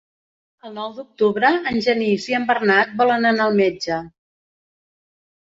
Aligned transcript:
El 0.69 0.71
nou 0.77 0.95
d'octubre 0.95 1.51
en 1.71 1.77
Genís 1.89 2.25
i 2.31 2.37
en 2.39 2.49
Bernat 2.53 2.97
volen 3.03 3.29
anar 3.33 3.47
al 3.47 3.61
metge. 3.61 4.01